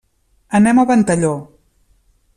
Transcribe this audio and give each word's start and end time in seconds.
Anem 0.59 0.81
a 0.83 0.87
Ventalló. 0.93 1.33